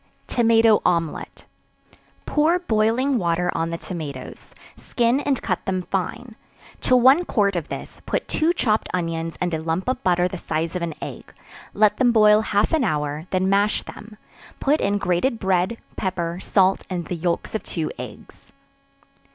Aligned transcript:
Tomato 0.25 0.81
Omelet. 0.83 1.45
Pour 2.25 2.57
boiling 2.57 3.19
water 3.19 3.51
on 3.53 3.69
the 3.69 3.77
tomatoes, 3.77 4.55
skin 4.75 5.19
and 5.19 5.39
cut 5.43 5.63
them 5.67 5.83
fine; 5.83 6.33
to 6.79 6.95
one 6.95 7.23
quart 7.23 7.55
of 7.55 7.67
this, 7.67 8.01
put 8.07 8.27
two 8.27 8.51
chopped 8.51 8.89
onions 8.95 9.37
and 9.39 9.53
a 9.53 9.61
lump 9.61 9.87
of 9.87 10.01
butter 10.03 10.27
the 10.27 10.39
size 10.39 10.75
of 10.75 10.81
an 10.81 10.95
egg; 11.03 11.31
let 11.75 11.97
them 11.97 12.11
boil 12.11 12.41
half 12.41 12.73
an 12.73 12.83
hour, 12.83 13.27
then 13.29 13.47
mash 13.47 13.83
them; 13.83 14.17
put 14.59 14.81
in 14.81 14.97
grated 14.97 15.37
bread, 15.39 15.77
pepper, 15.95 16.39
salt, 16.41 16.83
and 16.89 17.05
the 17.05 17.15
yelks 17.15 17.53
of 17.53 17.61
two 17.61 17.91
eggs. 17.99 18.51